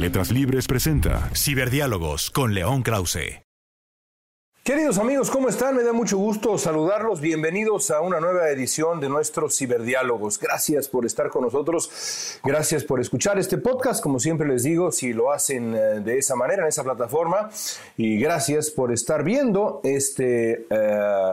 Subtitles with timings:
[0.00, 3.42] Letras Libres presenta Ciberdiálogos con León Krause.
[4.64, 5.76] Queridos amigos, ¿cómo están?
[5.76, 7.20] Me da mucho gusto saludarlos.
[7.20, 10.38] Bienvenidos a una nueva edición de nuestros ciberdiálogos.
[10.38, 12.40] Gracias por estar con nosotros.
[12.42, 14.02] Gracias por escuchar este podcast.
[14.02, 17.50] Como siempre les digo, si lo hacen eh, de esa manera, en esa plataforma.
[17.98, 21.32] Y gracias por estar viendo este, eh,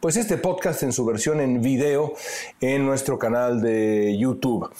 [0.00, 2.14] pues este podcast en su versión en video
[2.62, 4.70] en nuestro canal de YouTube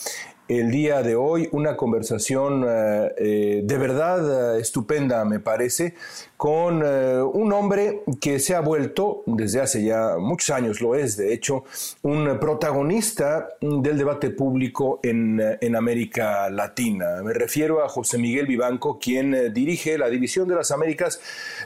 [0.49, 5.95] el día de hoy una conversación eh, eh, de verdad eh, estupenda, me parece,
[6.37, 11.33] con un hombre que se ha vuelto, desde hace ya muchos años lo es, de
[11.33, 11.65] hecho,
[12.03, 17.23] un protagonista del debate público en, en América Latina.
[17.25, 21.21] Me refiero a José Miguel Vivanco, quien dirige la División de las Américas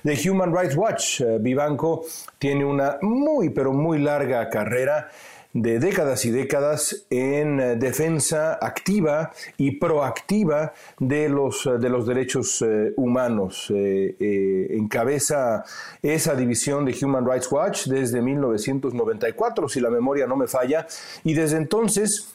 [0.05, 1.23] de Human Rights Watch.
[1.41, 2.05] Vivanco
[2.39, 5.11] tiene una muy, pero muy larga carrera
[5.53, 12.07] de décadas y décadas en eh, defensa activa y proactiva de los, eh, de los
[12.07, 13.73] derechos eh, humanos.
[13.73, 15.65] encabeza
[16.03, 20.87] esa división de Human Rights Watch desde 1994, si la memoria no me falla,
[21.25, 22.35] y desde entonces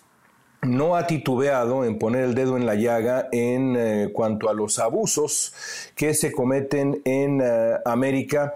[0.61, 5.53] no ha titubeado en poner el dedo en la llaga en cuanto a los abusos
[5.95, 7.43] que se cometen en
[7.85, 8.55] América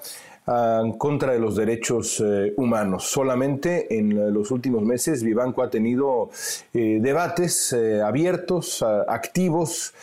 [0.50, 3.06] en contra de los derechos eh, humanos.
[3.06, 6.30] Solamente en los últimos meses Vivanco ha tenido
[6.74, 9.94] eh, debates eh, abiertos, activos,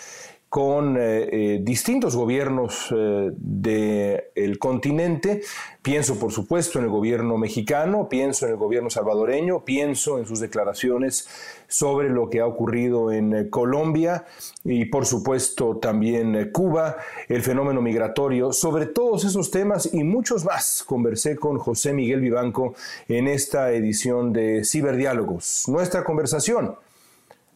[0.49, 5.43] con eh, eh, distintos gobiernos eh, del continente.
[5.83, 10.41] Pienso, por supuesto, en el gobierno mexicano, pienso en el gobierno salvadoreño, pienso en sus
[10.41, 11.29] declaraciones
[11.69, 14.25] sobre lo que ha ocurrido en Colombia
[14.65, 16.97] y, por supuesto, también Cuba,
[17.29, 18.53] el fenómeno migratorio.
[18.53, 22.75] Sobre todos esos temas y muchos más conversé con José Miguel Vivanco
[23.09, 25.65] en esta edición de Ciberdiálogos.
[25.69, 26.77] Nuestra conversación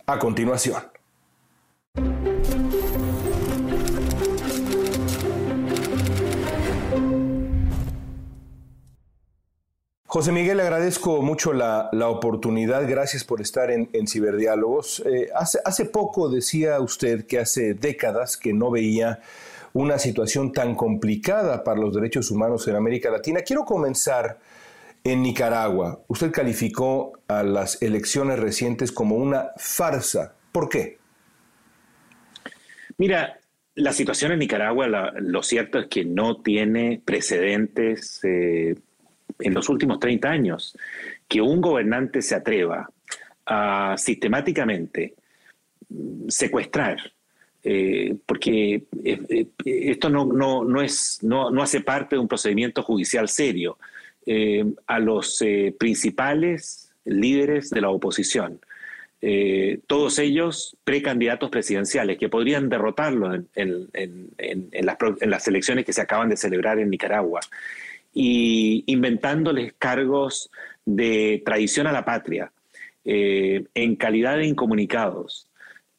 [0.06, 0.82] a continuación.
[10.12, 12.84] José Miguel, agradezco mucho la, oportunidad.
[12.88, 15.04] Gracias por estar en, Ciberdiálogos.
[15.06, 19.20] Eh, hace, hace poco decía usted que hace décadas que no veía
[19.72, 23.42] una situación tan complicada para los derechos humanos en América Latina.
[23.42, 24.40] Quiero comenzar
[25.04, 26.00] en Nicaragua.
[26.08, 30.34] Usted calificó a las elecciones recientes como una farsa.
[30.50, 30.98] ¿Por qué?
[32.98, 33.38] Mira,
[33.76, 38.18] la situación en Nicaragua, lo cierto es que no tiene precedentes.
[38.24, 38.74] Eh,
[39.40, 40.76] en los últimos 30 años
[41.28, 42.90] que un gobernante se atreva
[43.46, 45.14] a sistemáticamente
[46.28, 46.98] secuestrar,
[47.62, 52.82] eh, porque eh, eh, esto no, no, es, no, no, hace parte de un procedimiento
[52.82, 53.78] judicial serio,
[54.86, 55.42] a los
[55.78, 58.60] principales líderes de la oposición.
[59.88, 64.30] todos ellos precandidatos presidenciales que podrían derrotarlo en, en,
[64.86, 67.40] las, en, las, elecciones que se acaban de celebrar en Nicaragua
[68.12, 70.50] y inventándoles cargos
[70.84, 72.52] de traición a la patria,
[73.04, 75.48] eh, en calidad de incomunicados.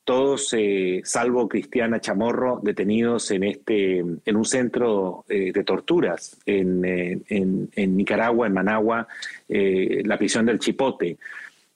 [0.04, 6.84] Todos, eh, salvo Cristiana Chamorro, detenidos en, este, en un centro eh, de torturas en,
[7.28, 9.08] en, Nicaragua, en Managua,
[9.48, 11.18] la prisión del Chipote.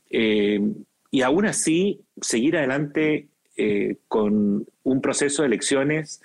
[0.09, 3.27] y aún así, seguir adelante
[4.07, 6.21] con un proceso de elecciones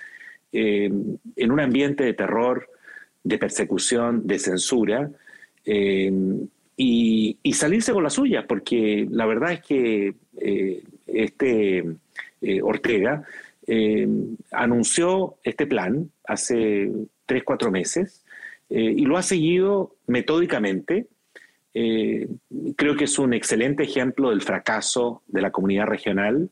[0.53, 2.69] en un ambiente de terror,
[3.22, 5.10] de persecución, de censura,
[5.64, 6.10] eh,
[6.76, 11.84] y, salirse con la suya, porque la verdad es que eh, este
[12.41, 13.22] eh, Ortega
[14.50, 16.91] anunció este plan hace
[17.27, 18.24] tres, cuatro meses
[18.68, 21.06] y lo ha seguido metódicamente.
[21.72, 26.50] creo que es un excelente ejemplo del fracaso de la comunidad regional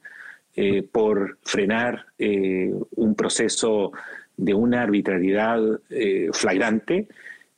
[0.93, 3.93] por frenar un proceso
[4.39, 7.09] de una arbitrariedad eh, flagrante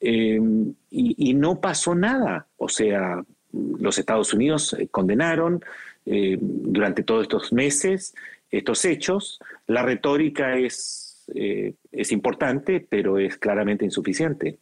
[0.01, 0.41] eh,
[0.91, 2.49] y, no pasó nada.
[2.57, 3.23] O sea,
[3.53, 5.63] los Estados Unidos eh, condenaron
[6.05, 8.15] durante todos estos meses
[8.51, 9.39] estos hechos.
[9.69, 11.25] La retórica es,
[11.93, 14.59] es importante, pero es claramente insuficiente.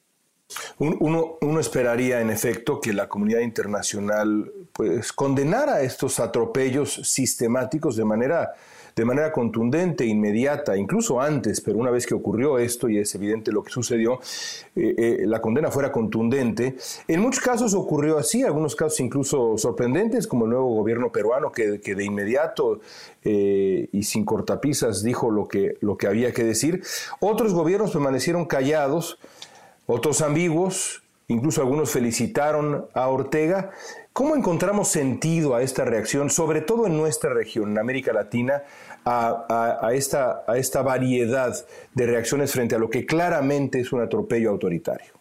[0.79, 8.05] Uno, uno, esperaría, en efecto, que la comunidad internacional pues, condenara estos atropellos sistemáticos de
[8.05, 8.53] manera
[8.99, 13.53] de manera contundente, inmediata, incluso antes, pero una vez que ocurrió esto y es evidente
[13.53, 14.19] lo que sucedió,
[14.75, 16.77] eh, eh, la condena fuera contundente.
[17.07, 21.79] En muchos casos ocurrió así, algunos casos incluso sorprendentes, como el nuevo gobierno peruano que,
[21.79, 22.81] de inmediato
[23.23, 26.83] eh, y sin cortapisas dijo lo que, lo que había que decir.
[27.21, 29.21] Otros gobiernos permanecieron callados,
[29.87, 33.71] otros ambiguos, incluso algunos felicitaron a Ortega.
[34.13, 38.63] ¿Cómo encontramos sentido a esta reacción, sobre todo en nuestra región, en América Latina,
[39.05, 41.55] a, esta, a esta variedad
[41.95, 45.13] de reacciones frente a lo que claramente es un atropello autoritario?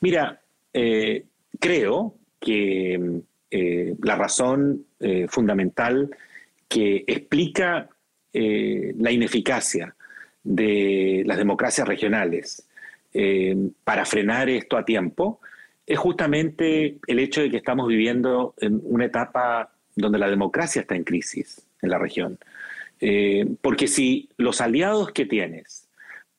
[0.00, 0.40] Mira,
[0.72, 1.24] eh,
[1.58, 6.14] creo que eh, la razón eh, fundamental
[6.68, 7.88] que explica
[8.38, 9.96] la ineficacia
[10.44, 12.65] de las democracias regionales
[13.84, 15.40] para frenar esto a tiempo
[15.86, 20.96] es justamente el hecho de que estamos viviendo en una etapa donde la democracia está
[20.96, 22.38] en crisis en la región.
[23.00, 25.88] Eh, porque si los aliados que tienes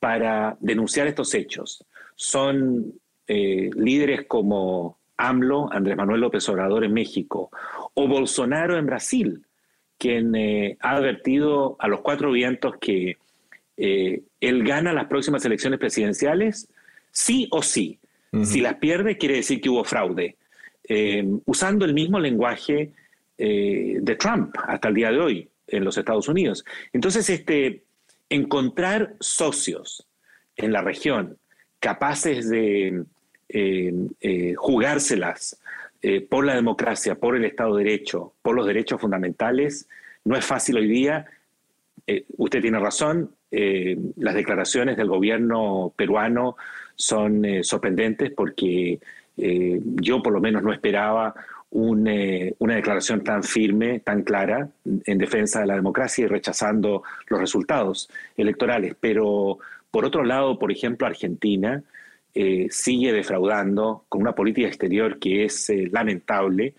[0.00, 1.84] para denunciar estos hechos
[2.14, 2.94] son
[3.26, 7.50] eh, líderes como AMLO, Andrés Manuel López Obrador en México,
[7.94, 9.44] o Bolsonaro en Brasil,
[9.98, 13.16] quien eh, ha advertido a los cuatro vientos que
[13.78, 16.68] él gana las próximas elecciones presidenciales,
[17.12, 17.98] sí o sí.
[18.42, 20.36] Si las pierde, quiere decir que hubo fraude.
[21.46, 22.90] usando el mismo lenguaje
[23.38, 26.64] de Trump hasta el día de hoy en los Estados Unidos.
[26.92, 27.84] Entonces, este,
[28.28, 30.06] encontrar socios
[30.56, 31.38] en la región
[31.80, 33.04] capaces de
[33.48, 35.60] eh, eh, jugárselas
[36.02, 39.88] eh, por la democracia, por el Estado de Derecho, por los derechos fundamentales,
[40.24, 41.26] no es fácil hoy día.
[42.36, 46.56] usted tiene razón, las declaraciones del gobierno peruano
[46.94, 48.98] son sorprendentes porque
[49.36, 51.34] yo por lo menos no esperaba
[51.70, 54.70] eh, una declaración tan firme, tan clara
[55.04, 58.96] en defensa de la democracia y rechazando los resultados electorales.
[58.98, 59.58] Pero,
[59.90, 61.82] por otro lado, por ejemplo, Argentina
[62.34, 66.74] eh, sigue defraudando con una política exterior que es eh, lamentable,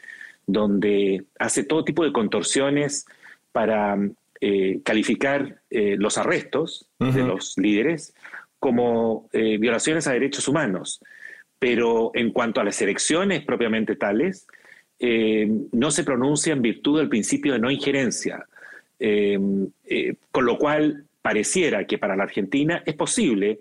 [0.48, 3.06] donde hace todo tipo de contorsiones
[3.51, 3.95] para
[4.83, 8.13] calificar los arrestos de los líderes
[8.59, 11.01] como violaciones a derechos humanos.
[11.59, 14.47] Pero en cuanto a las elecciones propiamente tales,
[15.01, 18.45] eh, no se pronuncia en virtud del principio de no injerencia,
[19.00, 19.39] eh,
[19.86, 23.59] eh, con lo cual pareciera que para la Argentina es posible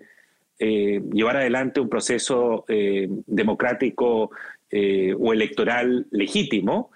[0.60, 4.32] llevar adelante un proceso democrático
[4.72, 6.90] o electoral legítimo,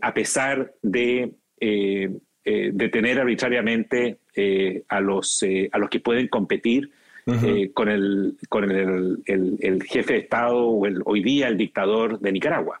[0.00, 1.30] a pesar de
[2.72, 4.18] detener arbitrariamente
[4.88, 6.90] a, los, a los que pueden competir
[7.74, 12.80] con, el, con el, jefe de Estado o el, hoy día el dictador de Nicaragua.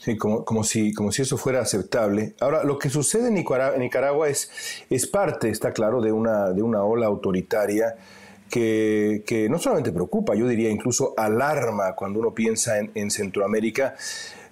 [0.00, 2.34] Sí, como, como, si, como si eso fuera aceptable.
[2.40, 6.82] Ahora, lo que sucede en Nicaragua, es, es parte, está claro, de una, de una
[6.82, 7.94] ola autoritaria
[8.50, 13.94] que, que, no solamente preocupa, yo diría incluso alarma cuando uno piensa en, en Centroamérica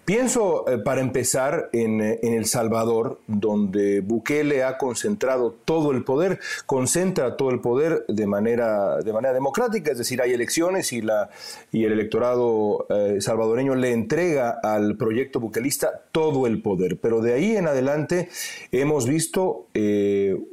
[0.05, 6.03] Pienso, eh, para empezar, en, eh, en, El Salvador, donde Bukele ha concentrado todo el
[6.03, 11.03] poder, concentra todo el poder de manera, de manera democrática, es decir, hay elecciones y,
[11.03, 11.31] la,
[11.71, 16.99] y el electorado eh, salvadoreño le entrega al proyecto buquelista todo el poder.
[16.99, 18.29] Pero de ahí en adelante
[18.73, 19.69] hemos visto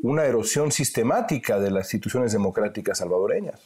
[0.04, 3.60] una erosión sistemática de las instituciones democráticas salvadoreñas.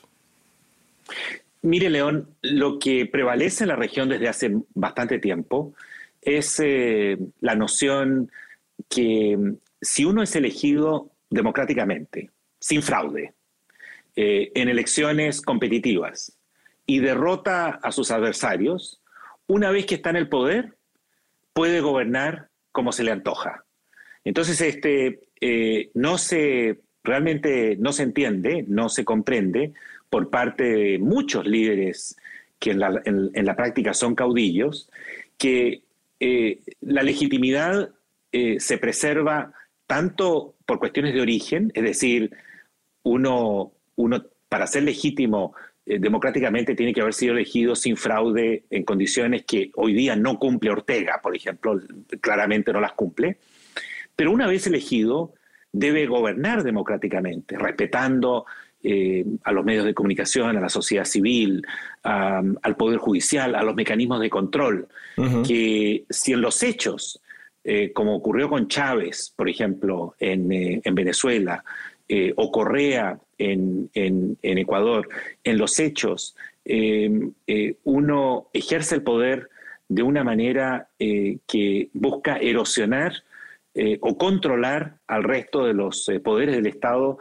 [1.63, 5.73] Mire, León, lo que prevalece en la región desde hace bastante tiempo
[6.21, 8.29] es eh, la noción
[8.89, 13.33] que mm, si uno es elegido democráticamente, sin fraude,
[14.17, 16.37] eh, en elecciones competitivas
[16.85, 19.01] y derrota a sus adversarios,
[19.47, 20.75] una vez que está en el poder,
[21.53, 23.63] puede gobernar como se le antoja.
[24.25, 29.73] Entonces, este, eh, no se, realmente no se entiende, no se comprende
[30.13, 32.15] por parte de muchos líderes
[32.59, 34.91] que en la, práctica son caudillos,
[35.39, 35.81] que
[36.19, 37.89] eh, la legitimidad
[38.31, 39.53] eh, se preserva
[39.87, 42.29] tanto por cuestiones de origen, es decir,
[43.01, 45.55] uno, uno para ser legítimo
[45.87, 50.37] eh, democráticamente tiene que haber sido elegido sin fraude en condiciones que hoy día no
[50.37, 51.81] cumple Ortega, por ejemplo,
[52.21, 53.37] claramente no las cumple,
[54.15, 55.33] pero una vez elegido
[55.71, 58.45] debe gobernar democráticamente, respetando
[58.85, 61.65] eh, a los medios de comunicación, a la sociedad civil,
[62.01, 64.89] al Poder Judicial, a los mecanismos de control,
[65.47, 67.21] que si en los hechos,
[67.63, 71.63] eh, como ocurrió con Chávez, por ejemplo, en, eh, Venezuela,
[72.35, 73.89] o Correa en,
[74.43, 75.07] Ecuador,
[75.45, 76.35] en los hechos
[77.85, 79.49] uno ejerce el poder
[79.87, 83.23] de una manera que busca erosionar
[84.01, 87.17] o controlar al resto de los poderes del Estado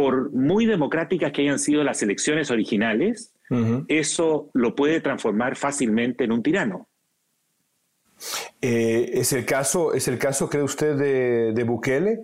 [0.00, 3.34] por muy democráticas que hayan sido las elecciones originales,
[3.86, 6.88] eso lo puede transformar fácilmente en un tirano.
[8.62, 10.96] Eh, ¿es, el caso, ¿Es el caso, cree usted,
[11.52, 12.20] de, Bukele?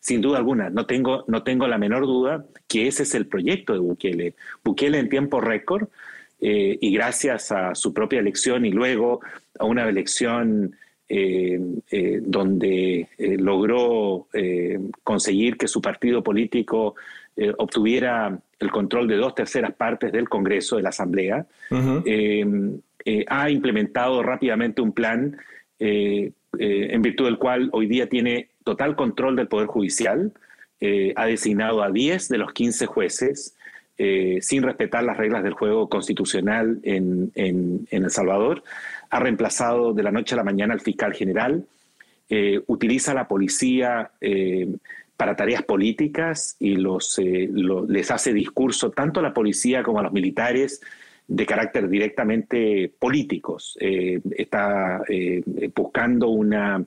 [0.00, 3.72] Sin duda alguna, no tengo, no tengo la menor duda que ese es el proyecto
[3.72, 4.34] de Bukele.
[4.62, 5.88] Bukele en tiempo récord
[6.42, 9.20] eh, y gracias a su propia elección y luego
[9.58, 10.76] a una elección
[11.10, 11.58] eh,
[11.90, 14.28] eh, donde eh, logró
[15.02, 16.96] conseguir que su partido político
[17.56, 21.46] obtuviera el control de dos terceras partes del Congreso, de la Asamblea,
[23.28, 25.36] ha implementado rápidamente un plan
[25.78, 30.32] en virtud del cual hoy día tiene total control del Poder Judicial,
[31.14, 33.56] ha designado a 10 de los 15 jueces,
[34.40, 37.32] sin respetar las reglas del juego constitucional en,
[37.90, 38.62] El Salvador,
[39.10, 41.66] ha reemplazado de la noche a la mañana al fiscal general,
[42.30, 44.68] eh, utiliza la policía eh,
[45.16, 47.48] para tareas políticas y los, eh,
[47.88, 50.82] les hace discurso tanto a la policía como a los militares
[51.26, 53.76] de carácter directamente políticos.
[53.80, 55.02] está
[55.74, 56.82] buscando una,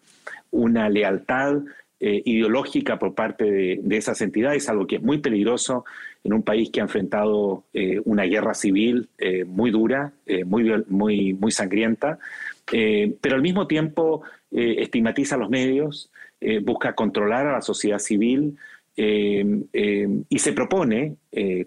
[0.49, 1.61] una lealtad
[1.99, 3.43] ideológica por parte
[3.83, 5.85] de, esas entidades, algo que es muy peligroso
[6.23, 10.71] en un país que ha enfrentado eh, una guerra civil eh, muy dura, eh, muy,
[10.87, 12.19] muy, muy sangrienta,
[13.21, 16.09] pero al mismo tiempo estigmatiza a los medios,
[16.63, 18.55] busca controlar a la sociedad civil
[18.95, 21.17] y se propone,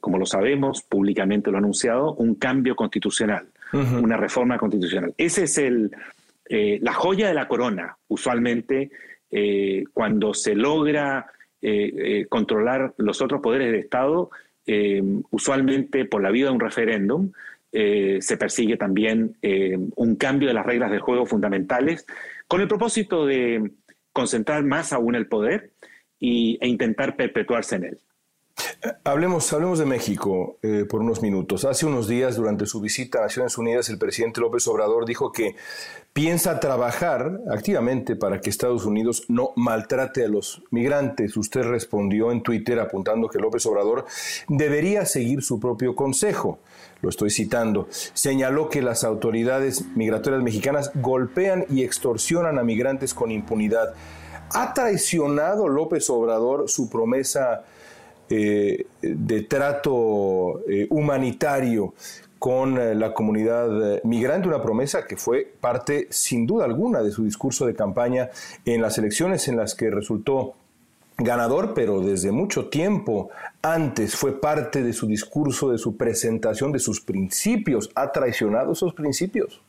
[0.00, 3.48] como lo sabemos, públicamente lo ha anunciado, un cambio constitucional,
[4.00, 5.12] una reforma constitucional.
[5.18, 5.90] Ese es el,
[6.48, 8.90] la joya de la corona, usualmente,
[9.92, 11.26] cuando se logra
[12.28, 14.30] controlar los otros poderes del Estado,
[14.66, 17.32] eh, usualmente por la vía de un referéndum,
[17.72, 22.06] eh, se persigue también eh, un cambio de las reglas del juego fundamentales
[22.46, 23.72] con el propósito de
[24.12, 25.72] concentrar más aún el poder
[26.18, 27.98] y, e intentar perpetuarse en él.
[29.04, 31.64] Hablemos, hablemos de México eh, por unos minutos.
[31.64, 35.56] Hace unos días, durante su visita a Naciones Unidas, el presidente López Obrador dijo que
[36.12, 41.36] piensa trabajar activamente para que Estados Unidos no maltrate a los migrantes.
[41.36, 44.06] Usted respondió en Twitter apuntando que López Obrador
[44.48, 46.60] debería seguir su propio consejo.
[47.02, 47.88] Lo estoy citando.
[47.90, 53.94] Señaló que las autoridades migratorias mexicanas golpean y extorsionan a migrantes con impunidad.
[54.50, 57.64] ¿Ha traicionado López Obrador su promesa?
[58.30, 61.92] Eh, de trato eh, humanitario
[62.38, 67.24] con eh, la comunidad migrante, una promesa que fue parte sin duda alguna de su
[67.24, 68.30] discurso de campaña
[68.64, 70.54] en las elecciones en las que resultó
[71.18, 76.78] ganador, pero desde mucho tiempo antes fue parte de su discurso, de su presentación, de
[76.78, 77.90] sus principios.
[77.94, 79.60] ¿Ha traicionado esos principios?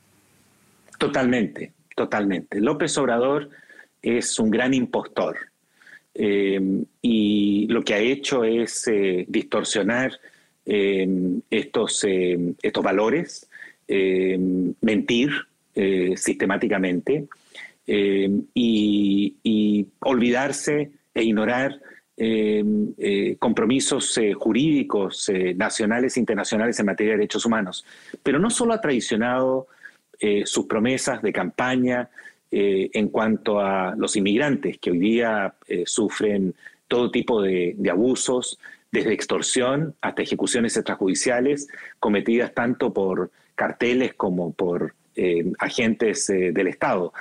[0.97, 2.61] Totalmente, totalmente.
[2.61, 3.49] López Obrador
[4.01, 5.35] es un gran impostor
[6.17, 6.61] eh,
[7.01, 10.17] y lo que ha hecho es eh, distorsionar
[10.65, 11.05] eh,
[11.49, 13.49] estos, estos valores,
[14.81, 15.29] mentir
[16.15, 17.27] sistemáticamente
[17.85, 21.79] y, olvidarse e ignorar
[23.37, 27.85] compromisos jurídicos nacionales e internacionales en materia de derechos humanos.
[28.23, 29.67] Pero no solo ha traicionado
[30.45, 32.09] sus promesas de campaña,
[32.57, 36.55] eh, en cuanto a los inmigrantes que hoy día eh, sufren
[36.87, 38.57] todo tipo de, abusos,
[38.89, 41.67] desde extorsión hasta ejecuciones extrajudiciales
[41.99, 47.11] cometidas tanto por carteles como por eh, agentes del Estado.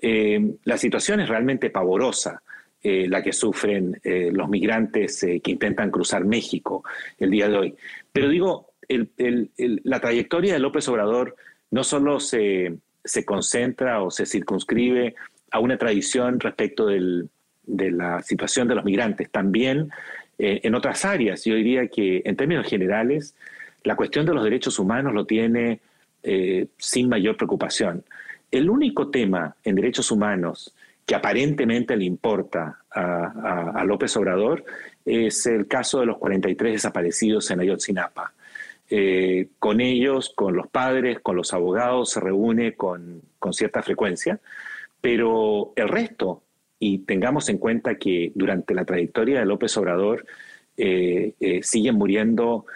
[0.00, 2.40] la situación es realmente pavorosa.
[2.84, 6.84] la que sufren los migrantes que intentan cruzar México
[7.18, 7.74] el día de hoy.
[8.12, 11.34] Pero digo, la trayectoria de López Obrador
[11.70, 15.14] no solo se, se concentra o se circunscribe
[15.50, 17.28] a una tradición respecto de
[17.66, 19.30] la situación de los migrantes.
[19.30, 19.90] También
[20.38, 23.36] eh, en otras áreas, yo diría que en términos generales,
[23.84, 25.80] la cuestión de los derechos humanos lo tiene
[26.22, 28.04] eh, sin mayor preocupación.
[28.50, 30.74] El único tema en derechos humanos
[31.06, 34.64] que aparentemente le importa a, López Obrador
[35.04, 38.32] es el caso de los 43 desaparecidos en Ayotzinapa.
[38.90, 43.22] Eh, con ellos, con los padres, con los abogados, se reúne con,
[43.52, 44.40] cierta frecuencia,
[45.00, 46.42] pero el resto,
[46.78, 50.26] y tengamos en cuenta que durante la trayectoria de López Obrador
[50.76, 52.66] eh, eh, siguen muriendo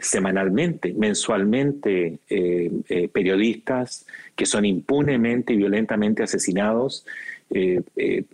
[0.00, 2.20] semanalmente, mensualmente,
[3.12, 7.04] periodistas que son impunemente y violentamente asesinados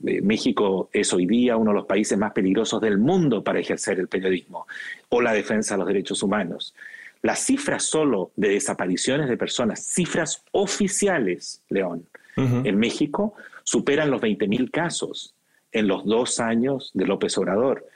[0.00, 4.06] México es hoy día uno de los países más peligrosos del mundo para ejercer el
[4.06, 4.68] periodismo
[5.08, 6.76] o la defensa de los derechos humanos.
[7.22, 14.70] Las cifras solo de desapariciones de personas, cifras oficiales, León, en México, superan los 20.000
[14.70, 15.34] casos
[15.70, 17.86] en los dos años de López Obrador.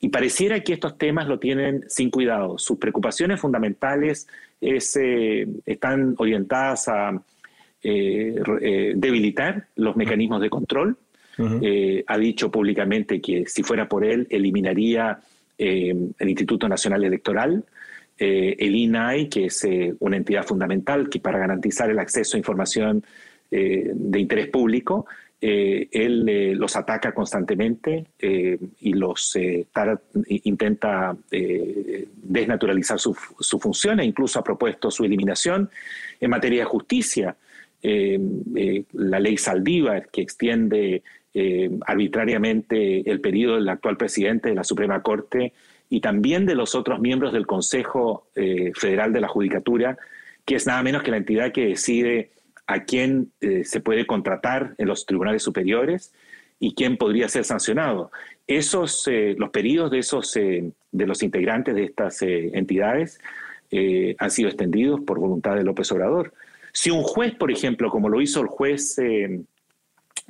[0.00, 2.58] Y pareciera que estos temas lo tienen sin cuidado.
[2.58, 4.26] Sus preocupaciones fundamentales
[4.60, 7.22] eh, están orientadas a
[7.84, 10.96] eh, eh, debilitar los mecanismos de control.
[12.06, 15.20] ha dicho públicamente que si fuera por él, eliminaría
[15.56, 17.64] el Instituto Nacional Electoral,
[18.24, 19.66] el INAI, que es
[19.98, 23.04] una entidad fundamental que para garantizar el acceso a información
[23.50, 25.06] de interés público,
[25.44, 29.36] eh, él eh, los ataca constantemente eh, y los
[30.28, 31.16] intenta
[32.22, 35.68] desnaturalizar su, su, función e incluso ha propuesto su eliminación.
[36.20, 37.36] En materia de justicia,
[37.82, 41.02] la ley Saldívar, que extiende
[41.86, 45.54] arbitrariamente el periodo del actual presidente de la Suprema Corte
[45.92, 49.98] y también de los otros miembros del Consejo Federal de la Judicatura,
[50.46, 52.30] que es nada menos que la entidad que decide
[52.66, 56.12] a quién eh, se puede contratar en los tribunales superiores
[56.58, 58.10] y quién podría ser sancionado.
[58.46, 63.20] Esos, eh, los pedidos de, esos, eh, de los integrantes de estas entidades
[64.18, 66.34] han sido extendidos por voluntad de López Obrador.
[66.74, 69.00] Si un juez, por ejemplo, como lo hizo el juez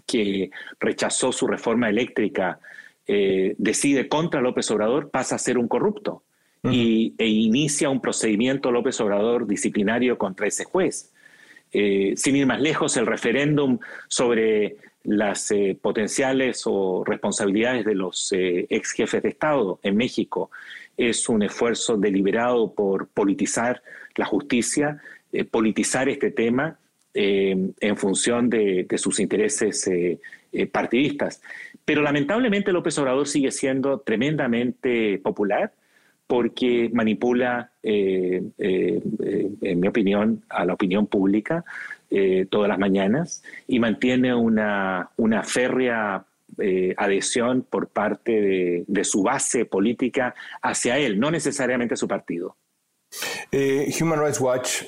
[0.07, 2.61] que rechazó su reforma eléctrica,
[3.07, 6.23] decide contra López Obrador, pasa a ser un corrupto
[6.71, 11.13] y, e inicia un procedimiento López Obrador disciplinario contra ese juez.
[11.73, 18.31] Eh, sin ir más lejos, el referéndum sobre las eh, potenciales o responsabilidades de los
[18.33, 20.51] eh, ex jefes de Estado en México
[20.97, 23.83] es un esfuerzo deliberado por politizar
[24.15, 25.01] la justicia,
[25.51, 26.79] politizar este tema
[27.15, 29.91] en función de sus intereses
[30.71, 31.41] partidistas.
[31.85, 35.73] Pero lamentablemente López Obrador sigue siendo tremendamente popular
[36.33, 41.65] porque manipula, eh, eh, eh, en mi opinión, a la opinión pública
[42.51, 46.23] todas las mañanas y mantiene una, una férrea
[46.99, 52.55] adhesión por parte de, su base política hacia él, no necesariamente su partido.
[53.99, 54.83] Human Rights Watch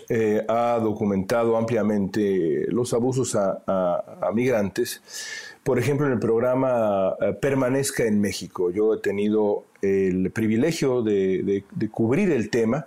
[0.47, 8.21] ha documentado ampliamente los abusos a migrantes por ejemplo, en el programa eh, Permanezca en
[8.21, 8.71] México.
[8.71, 12.87] Yo he tenido el privilegio de, cubrir el tema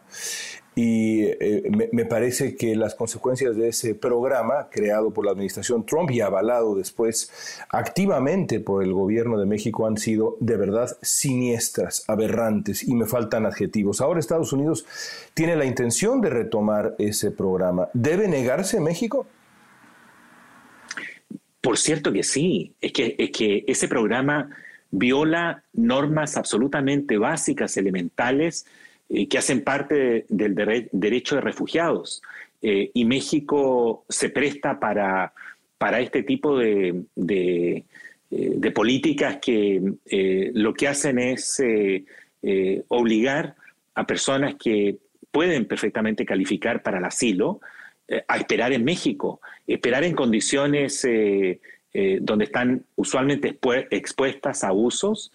[0.75, 6.11] y eh, me, parece que las consecuencias de ese programa, creado por la administración Trump
[6.11, 7.31] y avalado después
[7.69, 13.47] activamente por el gobierno de México, han sido de verdad siniestras, aberrantes y me faltan
[13.47, 14.01] adjetivos.
[14.01, 14.85] Ahora Estados Unidos
[15.33, 17.89] tiene la intención de retomar ese programa.
[17.93, 19.25] ¿Debe negarse México?
[21.67, 24.49] Por cierto que sí, es que, es que ese programa
[24.89, 28.65] viola normas absolutamente básicas, elementales,
[29.10, 30.56] eh, que hacen parte del
[30.93, 32.21] derecho de refugiados.
[32.62, 35.34] Eh, y México se presta para,
[35.77, 37.84] para este tipo de, de,
[38.32, 39.82] eh, políticas que
[40.53, 41.62] lo que hacen es
[42.88, 43.56] obligar
[43.93, 44.99] a personas que
[45.32, 47.60] pueden perfectamente calificar para el asilo,
[48.28, 51.60] a esperar en México, esperar en condiciones eh,
[51.93, 53.58] eh, donde están usualmente
[53.91, 55.32] expuestas a abusos,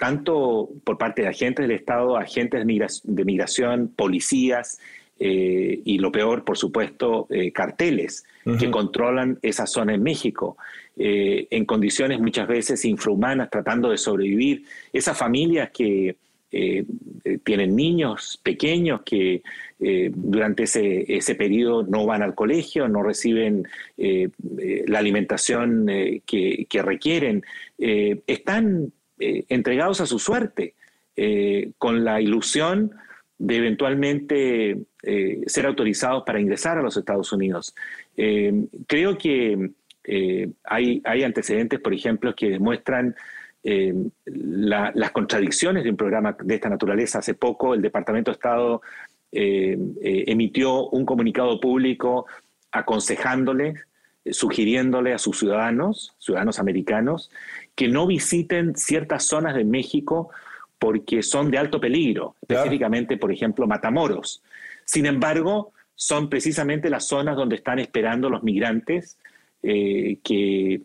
[0.00, 4.80] tanto por parte de agentes del Estado, agentes de, migración, policías
[5.16, 8.24] y lo peor, por supuesto, carteles
[8.58, 10.56] que controlan esa zona en México.
[10.96, 14.64] en condiciones muchas veces infrahumanas, tratando de sobrevivir.
[14.92, 16.16] Esas familias que
[16.50, 19.42] tienen niños pequeños que
[19.82, 25.86] eh, durante ese, ese periodo no van al colegio, no reciben eh, eh, la alimentación
[26.26, 27.42] que, requieren,
[27.78, 30.74] están entregados a su suerte,
[31.78, 32.92] con la ilusión
[33.38, 34.78] de eventualmente
[35.46, 37.74] ser autorizados para ingresar a los Estados Unidos.
[38.86, 39.70] creo que
[40.64, 43.14] hay, hay antecedentes, por ejemplo, que demuestran
[43.62, 47.18] las contradicciones de un programa de esta naturaleza.
[47.18, 48.80] Hace poco el Departamento de Estado
[49.32, 52.26] eh, eh, emitió un comunicado público
[52.72, 53.74] aconsejándole,
[54.24, 57.30] eh, sugiriéndole a sus ciudadanos, ciudadanos americanos,
[57.76, 60.30] que no visiten ciertas zonas de México
[60.78, 64.42] porque son de alto peligro, específicamente, por ejemplo, Matamoros.
[64.84, 69.18] Sin embargo, son precisamente las zonas donde están esperando los migrantes
[69.62, 70.80] que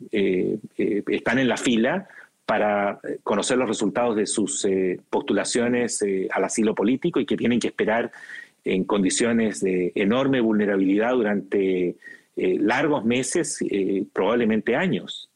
[1.07, 2.09] están en la fila
[2.45, 7.60] para conocer los resultados de sus eh, postulaciones eh, al asilo político y que tienen
[7.60, 8.12] que esperar
[8.63, 11.95] en condiciones de enorme vulnerabilidad durante
[12.36, 13.60] eh, largos meses,
[14.12, 15.29] probablemente años.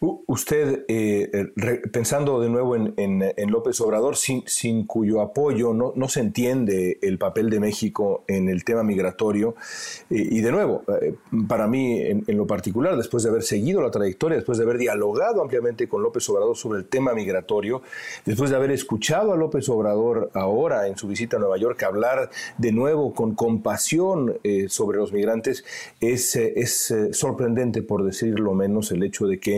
[0.00, 6.08] Usted, eh, eh, pensando de nuevo en, López Obrador, sin, sin cuyo apoyo no, no,
[6.08, 9.56] se entiende el papel de México en el tema migratorio,
[10.10, 10.84] eh, y de nuevo,
[11.48, 15.42] para mí en, lo particular, después de haber seguido la trayectoria, después de haber dialogado
[15.42, 17.82] ampliamente con López Obrador sobre el tema migratorio,
[18.24, 22.30] después de haber escuchado a López Obrador ahora en su visita a Nueva York hablar
[22.58, 25.64] de nuevo con compasión sobre los migrantes,
[26.00, 29.57] es, es sorprendente, por decirlo menos, el hecho de que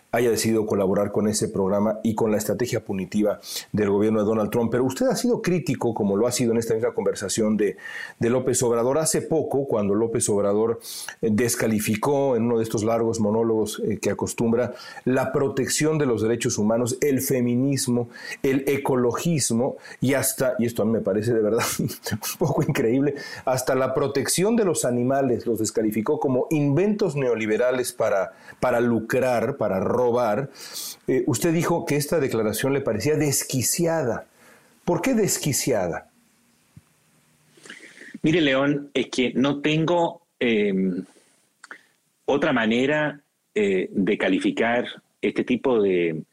[0.13, 3.39] haya decidido colaborar con ese programa y con la estrategia punitiva
[3.71, 4.69] del gobierno de Donald Trump.
[4.69, 7.77] Pero usted ha sido crítico, como lo ha sido en esta misma conversación de,
[8.19, 8.97] de López Obrador.
[8.97, 10.81] Hace poco, cuando López Obrador
[11.21, 14.73] eh, descalificó en uno de estos largos monólogos eh, que acostumbra
[15.05, 18.09] la protección de los derechos humanos, el feminismo,
[18.43, 21.89] el ecologismo y hasta, y esto a mí me parece de verdad un
[22.37, 28.81] poco increíble, hasta la protección de los animales los descalificó como inventos neoliberales para, para
[28.81, 30.00] lucrar, para robar
[31.07, 34.27] eh, usted dijo que esta declaración le parecía desquiciada.
[34.85, 36.09] ¿Por qué desquiciada?
[38.23, 41.03] Mire, León, es que no tengo em,
[42.25, 43.19] otra manera
[43.53, 44.85] eh, de calificar
[45.21, 46.23] este tipo de,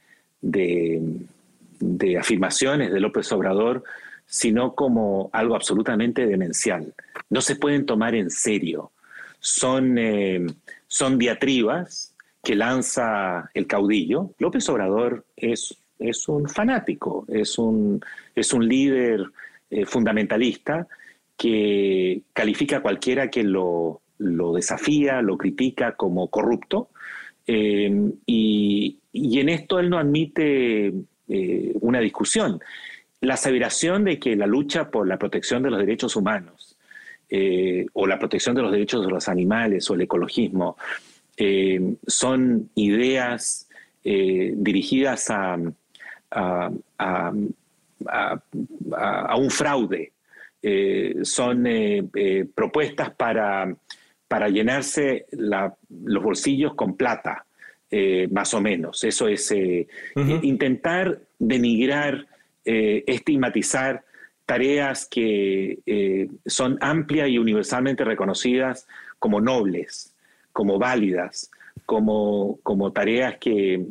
[0.41, 3.85] de, afirmaciones de López Obrador,
[4.27, 6.95] sino como algo absolutamente demencial.
[7.31, 8.93] No se pueden tomar en serio.
[9.41, 10.47] Son, em,
[10.87, 18.01] son diatribas que lanza el caudillo, López Obrador es, es un fanático, es un,
[18.35, 19.25] es un líder
[19.71, 20.87] eh, fundamentalista
[21.37, 26.89] que califica a cualquiera que lo, desafía, lo critica como corrupto.
[27.47, 30.93] Eh, y, en esto él no admite
[31.29, 32.61] eh, una discusión.
[33.21, 36.77] La aseveración de que la lucha por la protección de los derechos humanos
[37.93, 40.79] o la protección de los derechos de los animales o el ecologismo
[41.41, 43.69] eh, son ideas
[44.03, 45.57] eh, dirigidas a,
[46.31, 47.33] a,
[49.37, 50.13] un fraude,
[50.61, 51.65] eh, son
[52.57, 53.73] propuestas para,
[54.27, 57.47] para llenarse los bolsillos con plata,
[58.33, 59.05] más o menos.
[59.05, 59.55] Eso es
[60.43, 62.27] intentar denigrar,
[62.65, 64.05] estigmatizar
[64.45, 68.89] tareas que son amplias y universalmente reconocidas
[69.21, 70.17] como nobles
[70.59, 71.53] como válidas,
[71.87, 73.87] como, como tareas que,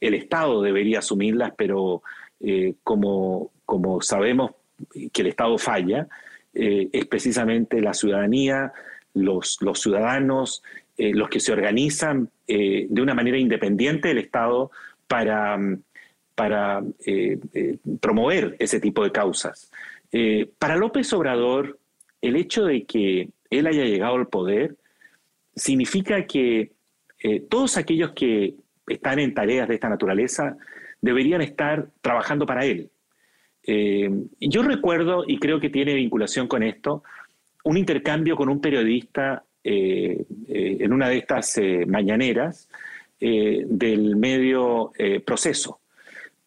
[0.00, 2.04] el Estado debería asumirlas, pero
[2.38, 4.52] eh, como, como sabemos
[5.12, 6.06] que el Estado falla,
[6.54, 8.72] eh, es precisamente la ciudadanía,
[9.14, 10.62] los, los ciudadanos,
[10.96, 14.70] eh, los que se organizan de una manera independiente del Estado
[15.08, 15.58] para,
[16.36, 16.84] para
[18.00, 19.68] promover ese tipo de causas.
[20.60, 21.76] para López Obrador,
[22.20, 24.76] el hecho de que él haya llegado al poder
[25.54, 26.72] significa que
[27.22, 28.54] eh, todos aquellos que
[28.86, 30.56] están en tareas de esta naturaleza
[31.00, 32.90] deberían estar trabajando para él.
[33.64, 34.10] Eh,
[34.40, 37.04] yo recuerdo, y creo que tiene vinculación con esto,
[37.64, 42.68] un intercambio con un periodista eh, en una de estas mañaneras
[43.20, 44.90] del medio
[45.24, 45.78] proceso.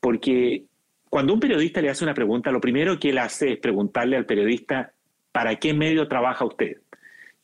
[0.02, 0.66] Porque
[1.10, 4.26] cuando un periodista le hace una pregunta, lo primero que él hace es preguntarle al
[4.26, 4.92] periodista,
[5.32, 6.82] ¿para qué medio trabaja usted?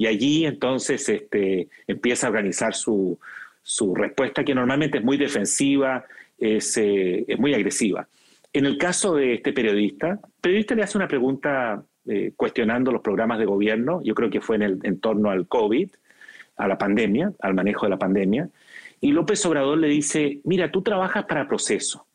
[0.02, 3.20] Y allí entonces este, empieza a organizar su,
[3.94, 6.06] respuesta, que normalmente es muy defensiva,
[6.40, 8.08] es, eh, es, muy agresiva.
[8.52, 13.04] En el caso de este periodista, el periodista le hace una pregunta eh, cuestionando los
[13.04, 15.92] programas de gobierno, yo creo que fue en, el, en torno al COVID,
[16.58, 18.50] a la pandemia, al manejo de la pandemia,
[19.02, 22.08] y López Obrador le dice, mira, tú trabajas para Proceso.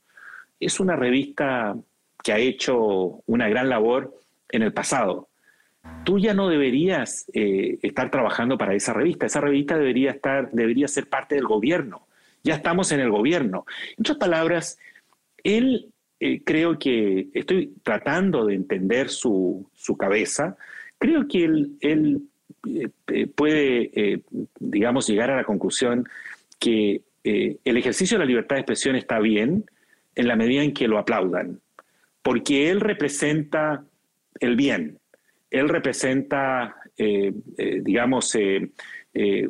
[0.58, 1.76] Es una revista
[2.24, 4.12] que ha hecho una gran labor
[4.48, 5.28] en el pasado
[6.06, 9.26] tú ya no deberías eh, estar trabajando para esa revista.
[9.26, 12.06] Esa revista debería, estar, debería ser parte del gobierno.
[12.44, 13.66] Ya estamos en el gobierno.
[13.96, 14.78] En otras palabras,
[15.42, 15.88] él
[16.20, 19.68] eh, creo que estoy tratando de entender su,
[19.98, 20.56] cabeza.
[20.98, 22.22] Creo que él,
[22.62, 24.22] eh, puede,
[24.60, 26.08] digamos, llegar a la conclusión
[26.60, 29.64] que el ejercicio de la libertad de expresión está bien
[30.14, 31.60] en la medida en que lo aplaudan,
[32.22, 33.84] porque él representa
[34.38, 34.98] el bien,
[35.50, 38.70] él representa, eh, eh, digamos, eh,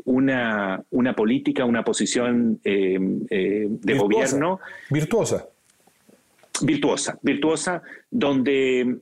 [0.04, 4.60] una, una, política, una posición de gobierno.
[4.90, 5.48] Virtuosa.
[6.62, 8.98] Virtuosa, virtuosa, donde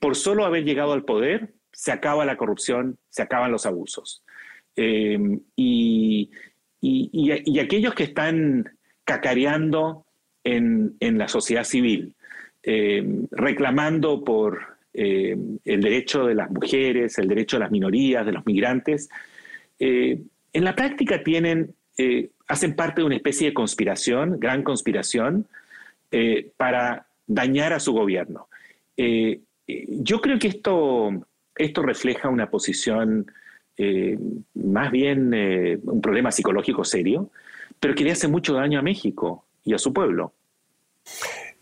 [0.00, 4.24] por solo haber llegado al poder se acaba la corrupción, se acaban los abusos.
[4.76, 6.30] Y,
[6.80, 8.68] y, aquellos que están
[9.04, 10.06] cacareando
[10.42, 12.16] en, en la sociedad civil,
[13.30, 18.44] reclamando por eh, el derecho de las mujeres, el derecho de las minorías, de los
[18.46, 19.08] migrantes,
[19.78, 20.20] eh,
[20.52, 21.74] en la práctica tienen
[22.48, 25.46] hacen parte de una especie de conspiración, gran conspiración,
[26.56, 28.48] para dañar a su gobierno.
[28.96, 31.10] yo creo que esto,
[31.54, 33.30] esto refleja una posición
[34.54, 37.30] más bien un problema psicológico serio,
[37.78, 40.32] pero que le hace mucho daño a México y a su pueblo.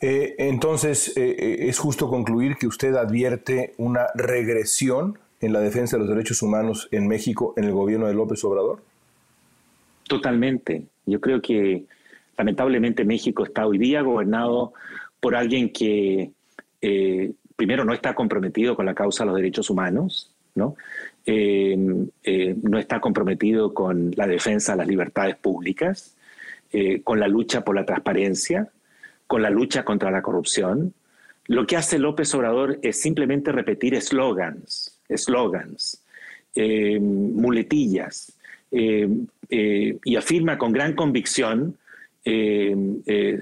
[0.01, 5.97] Eh, entonces, eh, eh, es justo concluir que usted advierte una regresión en la defensa
[5.97, 8.81] de los derechos humanos en México en el gobierno de López Obrador.
[10.05, 10.85] Totalmente.
[11.07, 11.85] Yo creo que
[12.37, 14.73] lamentablemente México está hoy día gobernado
[15.21, 16.31] por alguien que
[17.57, 20.77] primero no está comprometido con la causa de los derechos humanos, ¿no?
[21.27, 26.17] no está comprometido con la defensa de las libertades públicas,
[27.03, 28.71] con la lucha por la transparencia,
[29.29, 30.95] con la lucha contra la corrupción,
[31.47, 36.03] lo que hace López Obrador es simplemente repetir eslogans, eslogans,
[36.55, 38.37] eh, muletillas,
[38.71, 39.09] eh,
[39.49, 41.79] eh, y afirma con gran convicción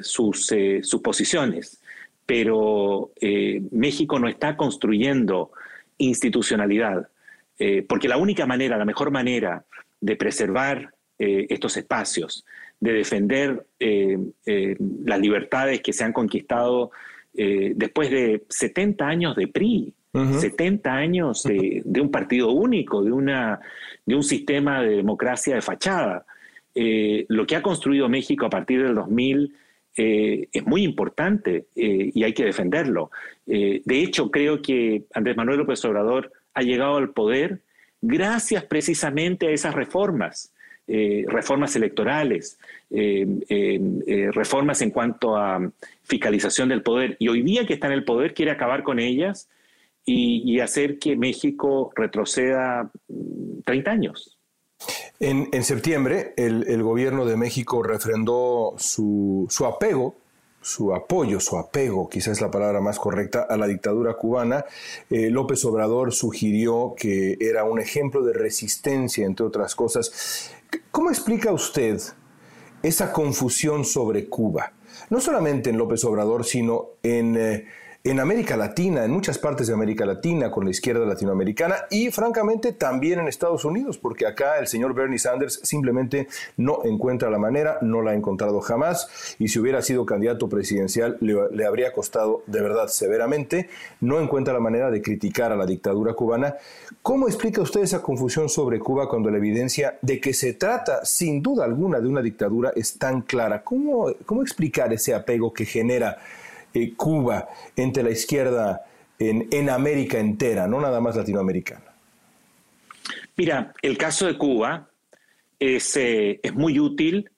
[0.03, 0.47] sus,
[0.83, 1.81] sus, posiciones.
[2.25, 3.11] Pero
[3.73, 5.51] México no está construyendo
[5.99, 7.09] institucionalidad,
[7.89, 9.65] porque la única manera, la mejor manera
[10.01, 12.45] de preservar estos espacios,
[12.81, 16.91] de defender eh, eh, las libertades que se han conquistado
[17.35, 23.61] eh, después de 70 años de PRI, 70 años de, un partido único, de, una,
[24.07, 26.25] de un sistema de democracia de fachada.
[26.75, 29.55] lo que ha construido México a partir del 2000
[29.95, 33.11] es muy importante y hay que defenderlo.
[33.45, 37.61] de hecho, creo que Andrés Manuel López Obrador ha llegado al poder
[38.01, 40.55] gracias precisamente a esas reformas.
[40.89, 45.61] Eh, reformas electorales, eh, eh, reformas en cuanto a
[46.05, 47.17] fiscalización del poder.
[47.19, 49.49] Y hoy día que está en el poder quiere acabar con ellas
[50.05, 52.89] y, hacer que México retroceda
[53.65, 54.39] 30 mm, años.
[55.19, 60.15] En, septiembre, el, gobierno de México refrendó su, su apego
[60.61, 64.65] su apoyo, su apego, quizás es la palabra más correcta, a la dictadura cubana.
[65.11, 70.51] López Obrador sugirió que era un ejemplo de resistencia, entre otras cosas.
[70.91, 72.01] ¿Cómo explica usted
[72.83, 74.73] esa confusión sobre Cuba?
[75.11, 77.37] No solamente en López Obrador, sino en...
[77.37, 77.67] Eh,
[78.07, 82.73] en América Latina, en muchas partes de América Latina, con la izquierda latinoamericana y francamente
[82.73, 87.79] también en Estados Unidos, porque acá el señor Bernie Sanders simplemente no encuentra la manera,
[87.83, 89.09] no la ha encontrado jamás
[89.41, 94.61] y si hubiera sido candidato presidencial le, habría costado de verdad severamente, no encuentra la
[94.61, 96.55] manera de criticar a la dictadura cubana.
[97.03, 101.43] ¿Cómo explica usted esa confusión sobre Cuba cuando la evidencia de que se trata sin
[101.43, 103.65] duda alguna de una dictadura es tan clara?
[103.65, 106.19] ¿Cómo, cómo explicar ese apego que genera?
[106.77, 108.85] Eh, Cuba entre la izquierda
[109.19, 111.95] en, América entera, no nada más latinoamericana?
[113.35, 114.91] Mira, el caso de Cuba
[115.59, 117.31] es, eh, muy útil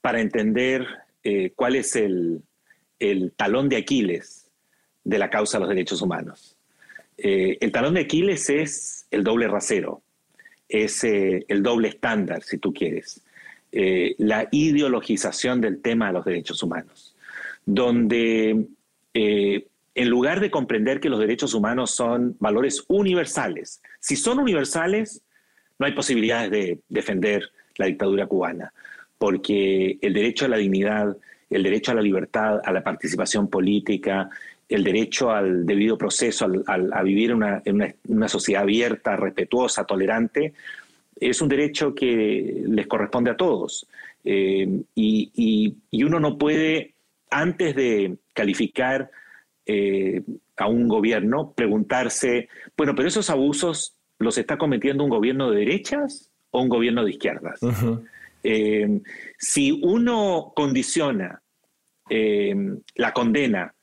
[0.00, 0.86] para entender
[1.22, 2.42] eh, cuál es el,
[3.36, 4.50] talón de Aquiles
[5.04, 6.56] de la causa de los derechos humanos.
[7.18, 10.00] el talón de Aquiles es el doble rasero,
[10.70, 13.22] es el doble estándar, si tú quieres,
[13.70, 17.14] la ideologización del tema de los derechos humanos,
[17.66, 18.66] donde
[19.18, 25.22] eh, en lugar de comprender que los derechos humanos son valores universales, si son universales,
[25.78, 28.74] no hay posibilidades de defender la dictadura cubana,
[29.16, 31.16] porque el derecho a la dignidad,
[31.48, 34.28] el derecho a la libertad, a la participación política,
[34.68, 40.52] el derecho al debido proceso, a vivir en una, sociedad abierta, respetuosa, tolerante,
[41.18, 43.86] es un derecho que les corresponde a todos.
[44.24, 45.74] Eh, y,
[46.04, 46.95] uno no puede,
[47.30, 49.10] antes de calificar
[49.66, 50.22] eh,
[50.56, 56.30] a un gobierno, preguntarse, bueno, pero esos abusos los está cometiendo un gobierno de derechas
[56.50, 57.60] o un gobierno de izquierdas.
[58.42, 59.00] Eh,
[59.38, 61.42] si uno condiciona
[62.08, 62.54] eh,
[62.94, 63.74] la condena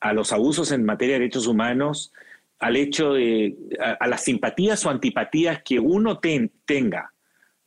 [0.00, 2.12] a los abusos en materia de derechos humanos
[2.58, 3.56] al hecho de,
[3.98, 7.11] a, las simpatías o antipatías que uno tenga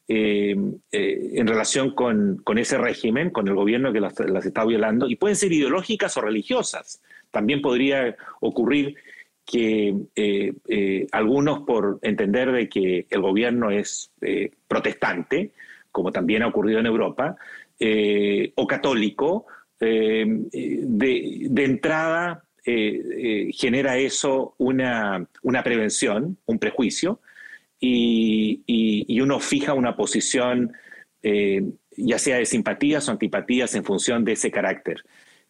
[0.08, 5.52] en relación con, ese régimen, con el gobierno que las, está violando, y pueden ser
[5.52, 7.02] ideológicas o religiosas.
[7.32, 8.96] También podría ocurrir
[9.46, 15.52] que eh, eh, algunos por entender de que el gobierno es eh, protestante,
[15.92, 17.38] como también ha ocurrido en Europa,
[18.56, 19.46] o católico,
[19.80, 20.48] de,
[21.58, 25.28] entrada genera eso una,
[25.64, 27.20] prevención, un prejuicio,
[27.88, 30.74] y, uno fija una posición
[31.98, 35.04] ya sea de simpatías o antipatías en función de ese carácter.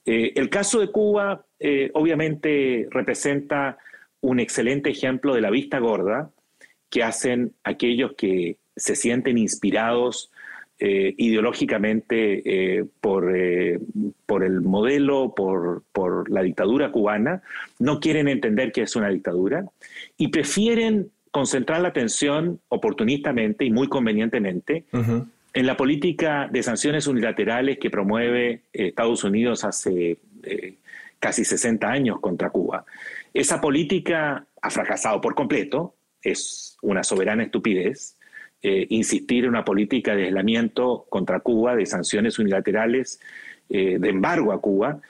[0.05, 3.77] Eh, el caso de Cuba eh, obviamente representa
[4.21, 6.31] un excelente ejemplo de la vista gorda
[6.89, 10.31] que hacen aquellos que se sienten inspirados
[10.77, 13.33] ideológicamente por,
[14.25, 17.41] por el modelo, por, por la dictadura cubana,
[17.79, 19.63] no quieren entender que es una dictadura
[20.17, 24.85] y prefieren concentrar la atención oportunistamente y muy convenientemente
[25.53, 30.75] en la política de sanciones unilaterales que promueve eh, Estados Unidos hace eh,
[31.19, 32.85] casi 60 años contra Cuba.
[33.33, 38.17] Esa política ha fracasado por completo, es una soberana estupidez.
[38.61, 43.19] Eh, insistir en una política de aislamiento contra Cuba, de sanciones unilaterales,
[43.67, 45.01] de embargo a Cuba,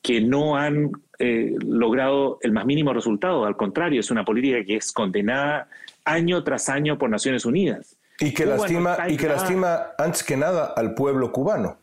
[0.00, 0.92] que no han
[1.24, 3.44] eh, logrado el más mínimo resultado.
[3.44, 5.68] Al contrario, es una política que es condenada
[6.04, 7.96] año tras año por Naciones Unidas.
[8.18, 11.78] Y que, lastima, y que lastima antes que nada al pueblo cubano.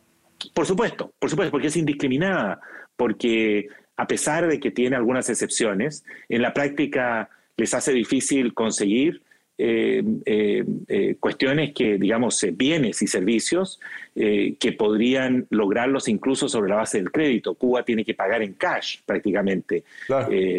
[0.53, 2.59] Por supuesto, por supuesto, porque es indiscriminada,
[2.97, 9.21] porque a pesar de que tiene algunas excepciones, en la práctica les hace difícil conseguir
[9.61, 13.81] eh, eh, eh, cuestiones que, digamos, bienes y servicios
[14.15, 17.55] que podrían lograrlos incluso sobre la base del crédito.
[17.55, 19.83] Cuba tiene que pagar en cash prácticamente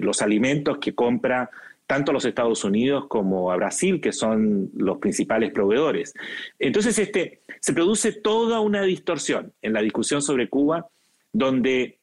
[0.00, 1.50] los alimentos que compra
[1.86, 6.14] tanto a los Estados Unidos como a Brasil, que son los principales proveedores.
[6.58, 10.88] Entonces, este, se produce toda una distorsión en la discusión sobre Cuba,
[11.32, 11.98] donde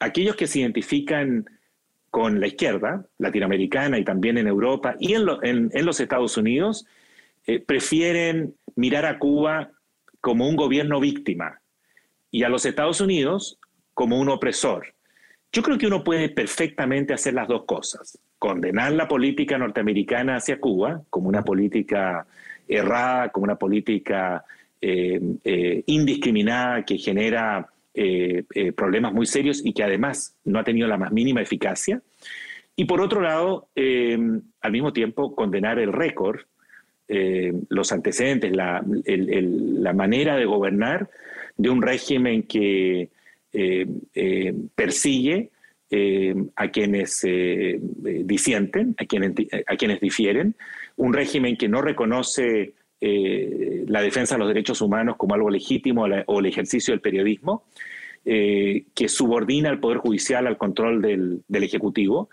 [0.00, 1.46] aquellos que se identifican
[2.12, 6.84] con la izquierda latinoamericana y también en Europa y en, los Estados Unidos,
[7.46, 9.70] eh, prefieren mirar a Cuba
[10.20, 11.62] como un gobierno víctima
[12.30, 13.58] y a los Estados Unidos
[13.94, 14.92] como un opresor.
[15.52, 18.18] Yo creo que uno puede perfectamente hacer las dos cosas.
[18.38, 22.26] Condenar la política norteamericana hacia Cuba como una política
[22.68, 24.44] errada, como una política
[24.82, 30.64] eh, eh, indiscriminada que genera eh, eh, problemas muy serios y que además no ha
[30.64, 32.00] tenido la más mínima eficacia.
[32.74, 34.18] Y por otro lado, eh,
[34.62, 36.40] al mismo tiempo, condenar el récord,
[37.68, 41.10] los antecedentes, la, la, manera de gobernar
[41.58, 43.10] de un régimen que
[44.74, 45.50] persigue
[46.56, 47.20] a quienes
[48.24, 49.32] disienten, a quienes,
[49.66, 50.54] a quienes difieren,
[50.96, 52.72] un régimen que no reconoce
[53.04, 57.64] eh, la defensa de los derechos humanos como algo legítimo o el ejercicio del periodismo,
[58.24, 62.30] eh, que subordina al Poder Judicial al control del, Ejecutivo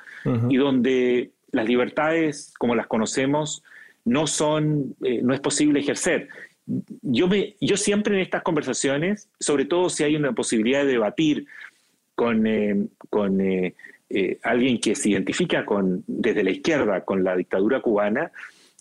[0.47, 3.63] y donde las libertades como las conocemos
[4.05, 6.29] no son, eh, no es posible ejercer.
[7.01, 11.47] Yo, me, yo siempre en estas conversaciones, sobre todo si hay una posibilidad de debatir
[12.13, 12.45] con,
[13.09, 13.41] con
[14.43, 18.31] alguien que se identifica con, desde la izquierda con la dictadura cubana,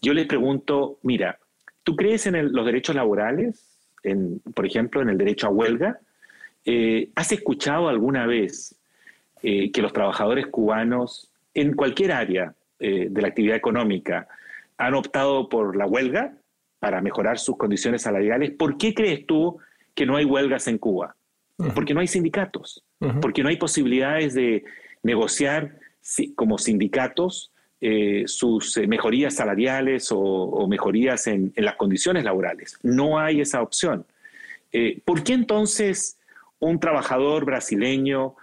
[0.03, 1.39] yo les pregunto, mira,
[1.83, 3.79] ¿Tú crees en los derechos laborales?
[4.03, 6.01] En, por ejemplo, en el derecho a huelga.
[6.65, 8.79] Eh, ¿Has escuchado alguna vez
[9.43, 14.29] eh, que los trabajadores cubanos en cualquier área eh, de la actividad económica
[14.77, 16.37] han optado por la huelga
[16.79, 18.51] para mejorar sus condiciones salariales?
[18.51, 19.59] ¿Por qué crees tú
[19.95, 21.17] que no hay huelgas en Cuba?
[21.75, 22.85] Porque no hay sindicatos,
[23.21, 24.63] porque no hay posibilidades de
[25.03, 25.81] negociar
[26.37, 32.77] como sindicatos eh, sus eh, mejorías salariales o, mejorías en, las condiciones laborales.
[32.83, 34.05] No hay esa opción.
[34.73, 36.19] Eh, ¿Por qué entonces
[36.59, 38.35] un trabajador brasileño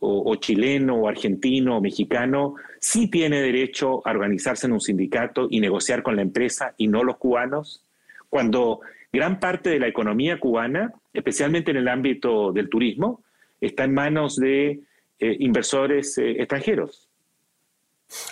[0.00, 5.60] o, chileno o argentino o mexicano sí tiene derecho a organizarse en un sindicato y
[5.60, 7.84] negociar con la empresa y no los cubanos?
[8.30, 8.80] Cuando
[9.12, 13.22] gran parte de la economía cubana, especialmente en el ámbito del turismo,
[13.60, 14.80] está en manos de
[15.20, 17.08] inversores extranjeros.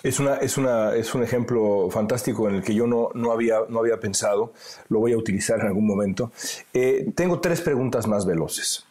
[0.03, 3.59] Es, una, es, una, es un ejemplo fantástico en el que yo no, no, había,
[3.69, 4.53] no había pensado,
[4.89, 6.31] lo voy a utilizar en algún momento.
[6.73, 8.85] Eh, tengo tres preguntas más veloces.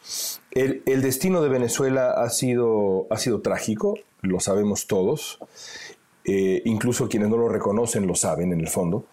[0.51, 5.39] El, destino de Venezuela ha sido, ha sido trágico, lo sabemos todos,
[6.25, 9.05] eh, incluso quienes no lo reconocen lo saben en el fondo.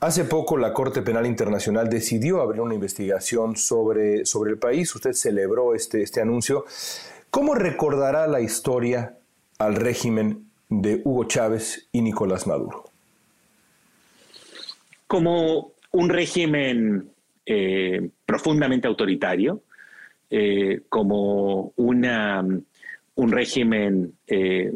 [0.00, 5.12] Hace poco la Corte Penal Internacional decidió abrir una investigación sobre, sobre el país, usted
[5.12, 6.64] celebró este, este anuncio.
[7.30, 9.18] ¿Cómo recordará la historia
[9.58, 12.84] al régimen de Hugo Chávez y Nicolás Maduro?
[15.06, 17.10] Como un régimen
[17.44, 19.62] eh, profundamente autoritario,
[20.28, 22.44] eh, como una,
[23.14, 24.74] un régimen eh,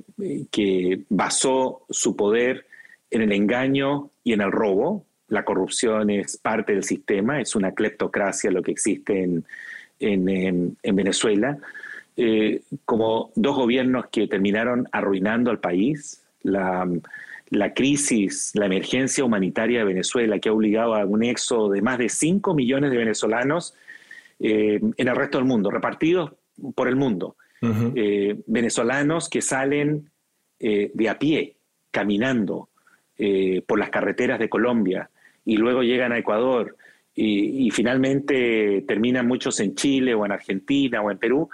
[0.51, 2.67] que basó su poder
[3.11, 5.05] en el engaño y en el robo.
[5.29, 9.45] La corrupción es parte del sistema, es una cleptocracia lo que existe en,
[9.99, 11.59] en Venezuela.
[12.17, 16.87] Eh, como dos gobiernos que terminaron arruinando al país, la,
[17.75, 22.09] crisis, la emergencia humanitaria de Venezuela, que ha obligado a un éxodo de más de
[22.09, 23.75] 5 millones de venezolanos
[24.39, 26.33] eh, en el resto del mundo, repartidos
[26.75, 27.37] por el mundo.
[27.63, 30.11] Eh, venezolanos que salen
[30.59, 31.57] de a pie,
[31.91, 32.69] caminando
[33.67, 35.11] por las carreteras de Colombia,
[35.45, 36.77] y luego llegan a Ecuador,
[37.15, 41.51] y, finalmente terminan muchos en Chile o en Argentina o en Perú,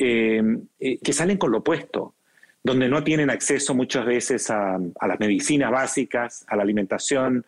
[0.00, 0.42] eh,
[0.78, 2.14] eh, que salen con lo opuesto,
[2.62, 7.44] donde no tienen acceso muchas veces a, las medicinas básicas, a la alimentación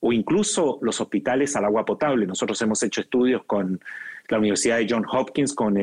[0.00, 2.26] o incluso los hospitales al agua potable.
[2.26, 3.80] Nosotros hemos hecho estudios con
[4.28, 5.74] la Universidad de Johns Hopkins, con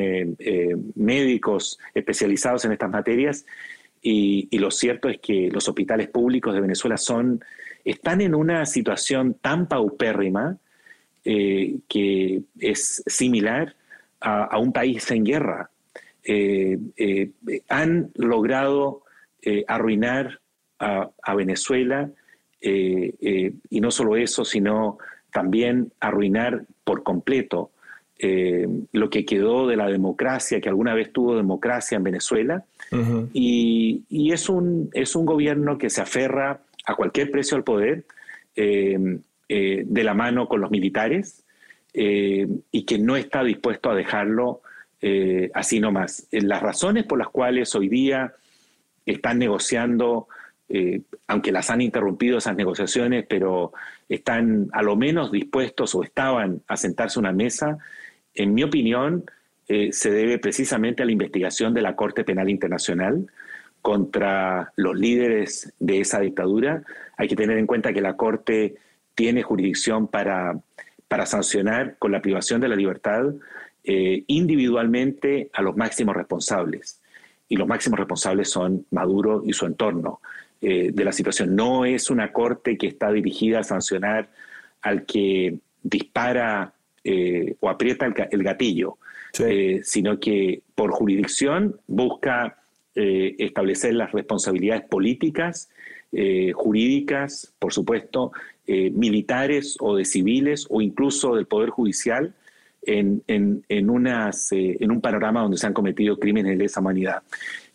[0.94, 3.46] médicos especializados en estas materias,
[4.02, 7.40] y, y, lo cierto es que los hospitales públicos de Venezuela son
[7.86, 10.58] están en una situación tan paupérrima
[11.24, 13.74] eh, que es similar
[14.20, 15.70] a, un país en guerra.
[16.24, 17.30] Eh, eh,
[17.68, 19.02] han logrado
[19.68, 20.40] arruinar
[20.78, 22.10] a, Venezuela
[22.60, 24.98] y no solo eso, sino
[25.32, 27.70] también arruinar por completo
[28.18, 32.64] lo que quedó de la democracia, que alguna vez tuvo democracia en Venezuela.
[33.32, 38.04] y, y, es, un, es un gobierno que se aferra a cualquier precio al poder,
[38.54, 38.98] eh,
[39.48, 41.44] eh, de la mano con los militares,
[41.96, 44.62] eh, y que no está dispuesto a dejarlo
[45.54, 46.26] así nomás.
[46.32, 48.34] Las razones por las cuales hoy día
[49.04, 50.26] están negociando,
[51.28, 53.72] aunque las han interrumpido esas negociaciones, pero
[54.08, 57.78] están a lo menos dispuestos o estaban a sentarse a una mesa,
[58.34, 59.26] en mi opinión,
[59.68, 63.28] se debe precisamente a la investigación de la Corte Penal Internacional,
[63.86, 66.82] contra los líderes de esa dictadura.
[67.16, 68.74] Hay que tener en cuenta que la Corte
[69.14, 70.58] tiene jurisdicción para,
[71.08, 73.34] para sancionar con la privación de la libertad
[73.84, 77.00] eh, individualmente a los máximos responsables.
[77.48, 80.20] Y los máximos responsables son Maduro y su entorno
[80.62, 81.54] eh, de la situación.
[81.54, 84.30] No es una Corte que está dirigida a sancionar
[84.80, 86.72] al que dispara
[87.04, 88.96] eh, o aprieta el, gatillo,
[89.82, 92.58] sino que por jurisdicción busca
[92.94, 95.68] eh, establecer las responsabilidades políticas,
[96.54, 98.32] jurídicas, por supuesto,
[98.66, 102.34] eh, militares o de civiles o incluso del Poder Judicial
[102.82, 107.22] en, en, unas, en un panorama donde se han cometido crímenes de lesa humanidad.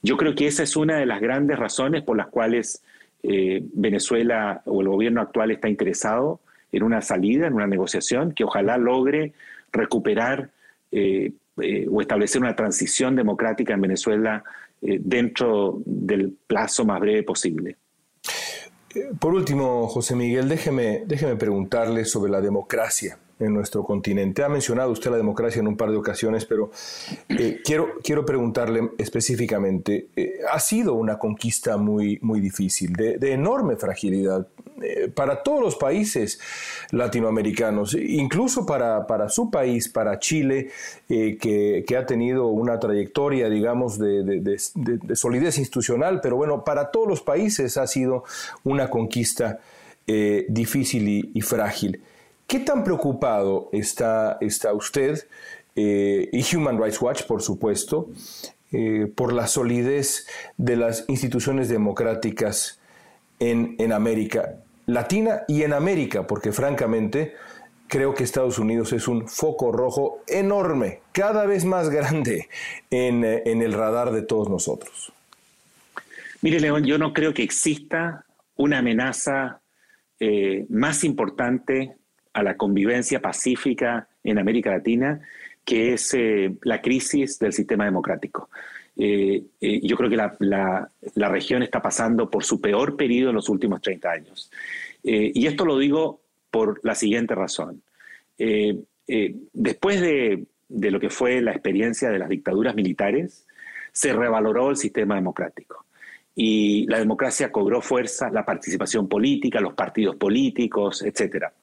[0.01, 2.81] Yo creo que esa es una de las grandes razones por las cuales
[3.21, 6.39] Venezuela o el gobierno actual está interesado
[6.71, 9.33] en una salida, en una negociación que ojalá logre
[9.73, 10.51] recuperar
[10.93, 14.43] o establecer una transición democrática en Venezuela
[14.83, 17.77] eh, dentro del plazo más breve posible.
[19.19, 24.43] Por último, José Miguel, déjeme, déjeme preguntarle sobre la democracia en nuestro continente.
[24.43, 26.71] Ha mencionado usted la democracia en un par de ocasiones, pero
[27.29, 33.77] eh, quiero, quiero preguntarle específicamente, eh, ha sido una conquista muy, muy difícil, de, enorme
[33.77, 34.47] fragilidad
[34.81, 36.39] eh, para todos los países
[36.91, 40.69] latinoamericanos, incluso para, para su país, para Chile,
[41.07, 47.07] que, que, ha tenido una trayectoria, digamos, de, de, solidez institucional, pero bueno, para todos
[47.07, 48.23] los países ha sido
[48.63, 49.59] una conquista
[50.49, 52.01] difícil y frágil.
[52.51, 55.25] ¿Qué tan preocupado está, está usted
[55.73, 58.09] eh, y Human Rights Watch, por supuesto,
[58.73, 60.27] eh, por la solidez
[60.57, 62.81] de las instituciones democráticas
[63.39, 66.27] en, en, América Latina y en América?
[66.27, 67.35] Porque francamente
[67.87, 72.49] creo que Estados Unidos es un foco rojo enorme, cada vez más grande
[72.89, 75.13] en, en el radar de todos nosotros.
[76.41, 78.25] Mire, León, yo no creo que exista
[78.57, 79.61] una amenaza
[80.19, 81.95] eh, más importante
[82.33, 85.21] a la convivencia pacífica en América Latina,
[85.65, 88.49] que es eh, la crisis del sistema democrático.
[88.97, 93.49] Eh, eh, yo creo que la, región está pasando por su peor periodo en los
[93.49, 94.51] últimos 30 años.
[95.03, 96.21] y esto lo digo
[96.51, 97.81] por la siguiente razón.
[99.53, 103.47] después de, de, lo que fue la experiencia de las dictaduras militares,
[103.91, 105.85] se revaloró el sistema democrático.
[106.35, 111.53] Y la democracia cobró fuerza, la participación política, los partidos políticos, etcétera.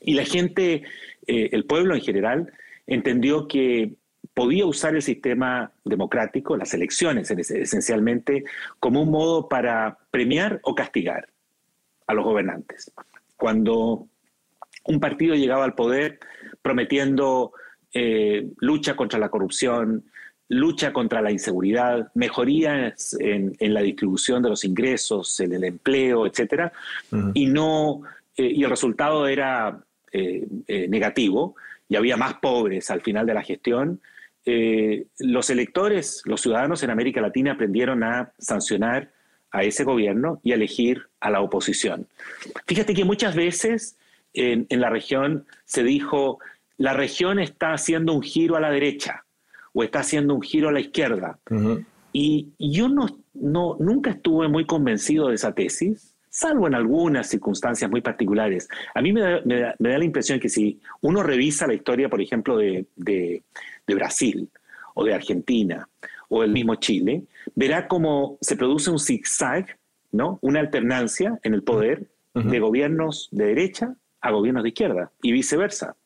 [0.00, 0.82] Y la gente,
[1.26, 2.52] eh, el pueblo en general,
[2.86, 3.94] entendió que
[4.34, 8.44] podía usar el sistema democrático, las elecciones esencialmente,
[8.78, 11.28] como un modo para premiar o castigar
[12.06, 12.92] a los gobernantes.
[13.36, 14.08] Cuando
[14.84, 16.20] un partido llegaba al poder
[16.62, 17.52] prometiendo
[17.92, 20.04] eh, lucha contra la corrupción,
[20.48, 26.72] lucha contra la inseguridad, mejorías en, la distribución de los ingresos, en el empleo, etcétera,
[27.34, 28.02] y no
[28.36, 31.56] eh, y el resultado era eh, eh, negativo
[31.88, 34.00] y había más pobres al final de la gestión,
[35.18, 39.12] los electores, los ciudadanos en América Latina aprendieron a sancionar
[39.52, 42.08] a ese gobierno y a elegir a la oposición.
[42.66, 43.96] Fíjate que muchas veces
[44.32, 46.38] en, la región se dijo,
[46.76, 49.24] la región está haciendo un giro a la derecha
[49.72, 51.38] o está haciendo un giro a la izquierda.
[52.12, 57.90] Y yo no, no, nunca estuve muy convencido de esa tesis salvo en algunas circunstancias
[57.90, 58.68] muy particulares.
[58.94, 62.86] A mí me da, la impresión que si uno revisa la historia, por ejemplo, de,
[63.86, 64.48] Brasil
[64.94, 65.88] o de Argentina
[66.28, 67.24] o el mismo Chile,
[67.56, 69.76] verá cómo se produce un zigzag,
[70.12, 70.38] ¿no?
[70.42, 75.96] una alternancia en el poder de gobiernos de derecha a gobiernos de izquierda y viceversa,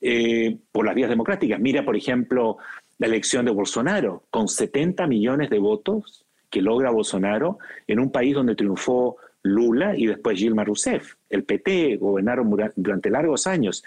[0.00, 1.58] eh, por las vías democráticas.
[1.58, 2.58] Mira, por ejemplo,
[2.98, 7.58] la elección de Bolsonaro, con 70 millones de votos que logra Bolsonaro
[7.88, 11.14] en un país donde triunfó Lula y después Gilmar Rousseff.
[11.28, 13.84] El PT gobernaron durante largos años.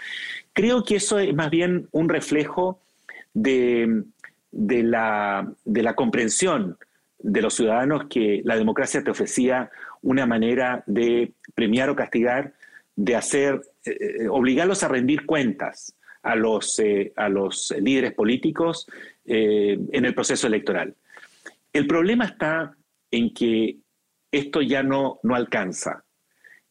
[0.54, 2.80] Creo que eso es más bien un reflejo
[3.34, 4.04] de,
[4.52, 6.78] la, de la comprensión
[7.20, 9.72] de los ciudadanos que la democracia te ofrecía
[10.04, 12.54] una manera de premiar o castigar,
[12.96, 18.88] de hacer, eh, eh, obligarlos a rendir cuentas a los, eh, a los líderes políticos
[19.26, 20.96] en el proceso electoral.
[21.74, 22.74] El problema está
[23.12, 23.78] en que
[24.32, 26.04] esto ya no, no alcanza.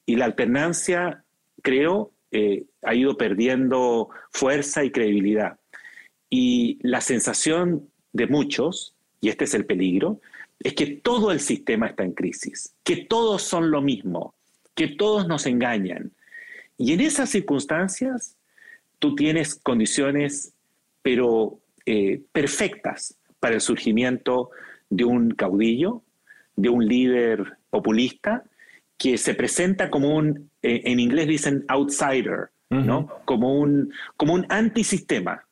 [0.05, 1.25] Y la alternancia,
[1.63, 5.59] creo, eh, ha ido perdiendo fuerza y credibilidad.
[6.31, 10.21] Y la sensación de muchos, y este es el peligro,
[10.61, 14.35] es que todo el sistema está en crisis, que todos son lo mismo,
[14.75, 16.13] que todos nos engañan.
[16.79, 18.37] Y en esas circunstancias,
[18.99, 20.53] tú tienes condiciones,
[21.03, 24.51] pero eh, perfectas para el surgimiento
[24.91, 26.03] de un caudillo,
[26.57, 28.45] de un líder populista
[28.99, 33.09] que se presenta como un, eh, en inglés dicen outsider, ¿no?
[33.25, 35.47] Como un, como un antisistema.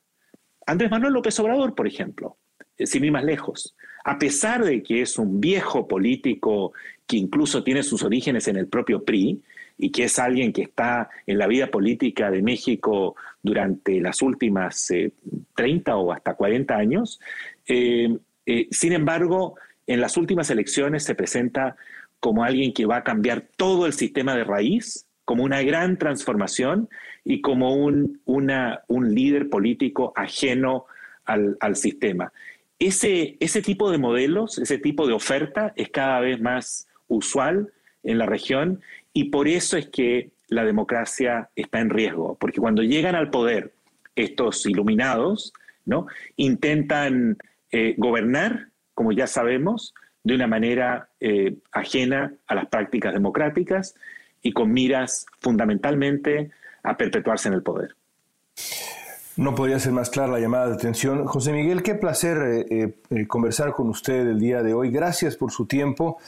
[0.67, 2.39] Andrés Manuel López Obrador, por ejemplo,
[2.77, 6.73] eh, sin ir más lejos, a pesar de que es un viejo político
[7.07, 9.43] que incluso tiene sus orígenes en el propio PRI
[9.77, 14.91] y que es alguien que está en la vida política de México durante las últimas
[15.55, 17.21] 30 eh, o hasta 40 años,
[17.67, 21.77] sin embargo, en las últimas elecciones se presenta
[22.21, 26.89] como alguien que va a cambiar todo el sistema de raíz, como una gran transformación
[27.25, 30.87] y como un, un líder político ajeno
[31.25, 32.33] al, sistema.
[32.79, 37.73] Ese, ese tipo de modelos, ese tipo de oferta es cada vez más usual
[38.03, 38.81] en la región
[39.13, 43.73] y por eso es que la democracia está en riesgo, porque cuando llegan al poder
[44.15, 45.53] estos iluminados,
[45.87, 46.07] ¿no?
[46.37, 47.39] intentan
[47.71, 53.95] eh, gobernar como ya sabemos, de una manera eh, ajena a las prácticas democráticas
[54.43, 56.51] y con miras fundamentalmente
[56.83, 57.95] a perpetuarse en el poder.
[59.37, 61.27] No podría ser más clara la llamada de atención.
[61.27, 64.91] José Miguel, qué placer eh, eh, conversar con usted el día de hoy.
[64.91, 66.19] Gracias por su tiempo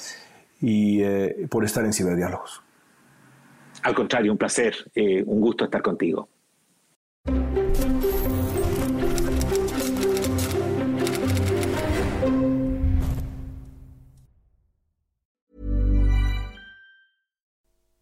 [0.60, 1.02] y
[1.48, 2.62] por estar en Ciberdiálogos.
[3.82, 6.28] Al contrario, un placer, un gusto estar contigo.